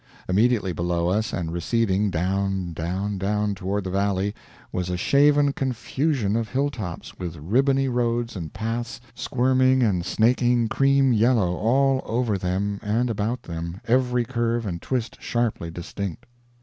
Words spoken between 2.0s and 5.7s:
down, down, down, toward the valley, was a shaven